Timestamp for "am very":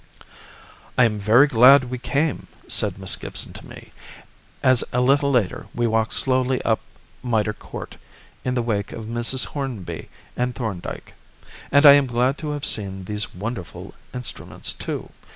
1.03-1.45